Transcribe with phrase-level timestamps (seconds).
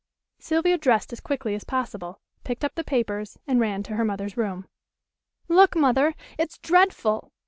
[0.39, 4.35] Sylvia dressed as quickly as possible, picked up the papers and ran to her mother's
[4.35, 4.67] room.
[5.47, 6.15] "Look, Mother!
[6.39, 7.31] It's dreadful.